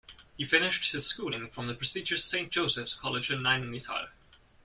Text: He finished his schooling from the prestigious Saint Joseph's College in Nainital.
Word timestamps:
He 0.35 0.45
finished 0.45 0.93
his 0.93 1.05
schooling 1.05 1.47
from 1.51 1.67
the 1.67 1.75
prestigious 1.75 2.25
Saint 2.25 2.49
Joseph's 2.51 2.95
College 2.95 3.31
in 3.31 3.41
Nainital. 3.41 4.07